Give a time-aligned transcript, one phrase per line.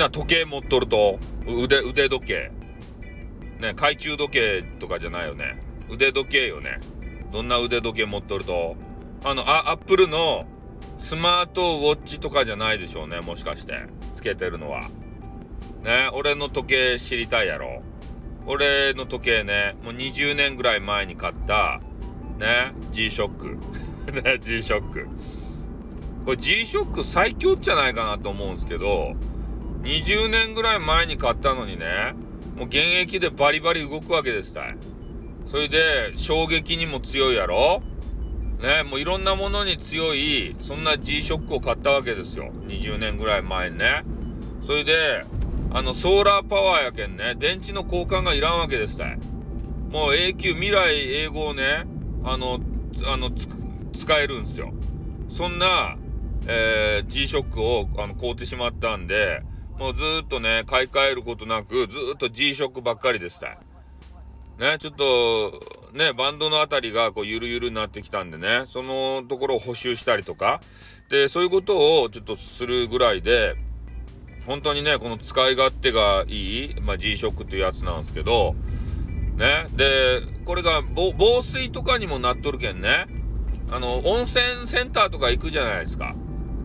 [0.00, 2.50] な時計持っとると、腕、腕時計。
[3.60, 5.60] ね、懐中時計とかじゃないよね。
[5.90, 6.80] 腕時計よね。
[7.32, 8.76] どんな腕時計持っとると。
[9.22, 10.46] あの、あ、アップルの
[10.98, 13.20] スマートウォッチとかじゃないでしょうね。
[13.20, 13.86] もしかして。
[14.14, 14.88] つけてるのは。
[15.84, 17.82] ね、俺の時計知りたいやろ。
[18.46, 21.80] 俺の時計ね、もう20年ぐらい前に買った、
[22.38, 23.58] ね、G-SHOCK。
[24.24, 25.06] ね、G-SHOCK。
[26.24, 29.14] これ G-SHOCK 最強じゃないかなと思うんですけど、
[29.82, 32.14] 20年ぐらい前に買ったのにね、
[32.56, 34.76] もう現役でバリバリ動くわけですたい。
[35.46, 37.82] それで、衝撃にも強いやろ？
[38.60, 42.52] ね、もういろんなものに強い、そんな G-SHOCK を買ったわけですよ。
[42.66, 44.02] 20年ぐらい前にね。
[44.62, 45.24] それで、
[45.72, 49.18] あの、ソーラーパワーやけんね、電池の交換がいらんわけですたい。
[49.90, 51.86] もう永久、未来英語をね、
[52.22, 52.60] あの、
[53.06, 54.72] あの、使えるんですよ。
[55.30, 55.96] そんな、
[56.46, 59.42] えー、G-SHOCK をあの買うてしまったんで、
[59.80, 63.56] もうずっとね、買い替えることなく、ずっと G-SHOCK ばっかりでした。
[64.58, 65.58] ね、ちょっと、
[65.94, 70.60] ね、バンドのあたりがこうゆるゆるになってきたんでね、そのところを補修したりとか、
[71.08, 73.54] で、そういうことをちょっとするぐらいで、
[74.44, 78.54] 本当にね、この使い勝手がいい、まあ、G-SHOCK っていうやつなんですけど、
[79.36, 83.06] ね、で、これが防水とかにもなっとるけんね、
[83.70, 86.14] あの、温泉センターとか行くじゃないですか。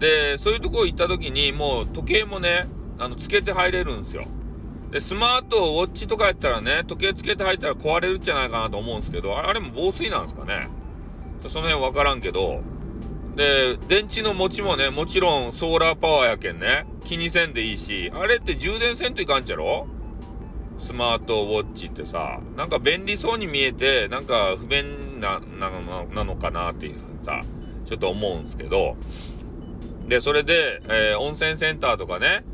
[0.00, 2.66] で、そういうとこ行った時に、もう時計もね、
[2.98, 4.24] あの、つけて入れるんですよ。
[4.90, 10.68] で、スマートウォッチとかやったらね、時計つけて入ったら壊れるんじゃないかなと思うんですけど、あれも防水なんですかね。
[11.48, 12.62] その辺わからんけど、
[13.36, 19.88] で、電池の持ちもね、もちろんソーラーパワーやけんね、気にせんでいいし、あれって充電せんといかんちゃろ？
[20.78, 25.70] スマートウォッチってさ、なんか便利そうに見えて、なんか不便な、な
[26.14, 27.42] なのかなっていうさ、
[27.84, 28.96] ちょっと思うんですけど、
[30.06, 32.44] で、それで、えー、温泉センターとかね、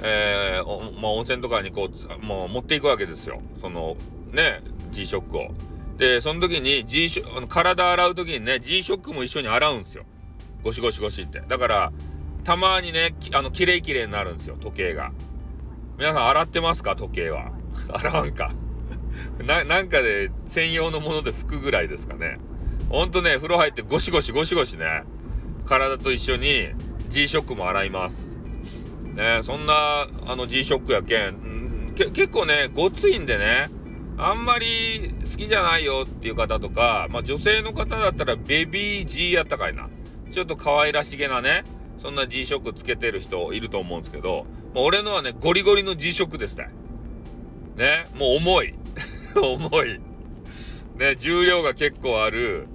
[0.00, 3.40] えー、まあ、温泉とかにこう、もう持っていくわけですよ。
[3.60, 3.96] その、
[4.32, 5.54] ね、G-SHOCK を。
[5.98, 10.04] で、その時に G ショ体洗う時にね、G-SHOCK も一緒に洗うんですよ。
[10.62, 11.42] ゴシゴシゴシって。
[11.46, 11.92] だから、
[12.44, 15.12] たまにね、あの、綺麗綺麗になるんですよ、時計が。
[15.98, 17.52] 皆さん洗ってますか時計は？
[17.92, 18.50] 洗わんか。
[19.44, 22.38] な、なんかで専用のもので拭くぐらいですかね。
[22.88, 25.04] ほんとね、風呂入ってゴシゴシゴシゴシね、
[25.64, 26.70] 体と一緒に
[27.08, 28.38] G-SHOCK も洗います。
[29.14, 33.70] ね、そんな、あの G-SHOCK やけん、け結構ね、ごついんでね、
[34.16, 39.88] あんまり好きじゃないよっていう方とか、まあ女性の方だったらベビー G やったかいな。
[40.30, 41.64] ちょっと可愛らしげなね、
[41.98, 46.70] そんな G-SHOCK つけてる人いると思うんですけど、もう俺のはね、ゴリゴリの G-SHOCK ですね。
[47.76, 48.74] ね、もう重い。
[49.36, 50.00] 重い。
[50.98, 52.66] ね、重量が結構ある。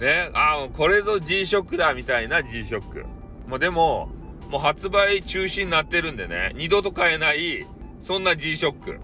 [0.00, 3.04] ね、ああ、これぞ G-SHOCK だみたいな G-SHOCK。
[3.46, 4.10] まあでも、
[4.48, 7.66] もう発売中止になってるんでね、二度と買えない、
[8.00, 8.98] そんな G-SHOCK。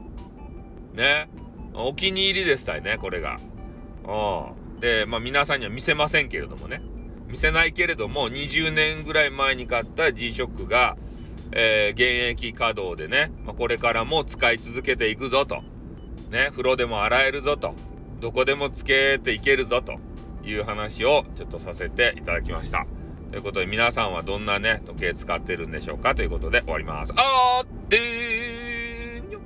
[0.95, 1.29] ね。
[1.75, 3.39] お気に入りですたいね、これが。
[4.07, 4.81] うん。
[4.81, 6.83] で、まあ皆さんには見せませんけれどもね。
[7.29, 10.97] 見せないけれども、20年ぐらい前に買った G-SHOCK が、
[11.53, 15.63] えー、現役稼働でね、まあ、これからも使い続けていくぞと。
[16.31, 17.75] ね、風呂でも洗えるぞと。
[18.21, 19.99] どこでもつけていけるぞと
[20.45, 22.87] いう話をちょっとさせていただきました。
[23.31, 26.15] ということで皆さんはどんなね、時計使ってるんでしょうか？
[26.15, 27.13] ということで終わります。
[27.17, 29.41] あーってーにょ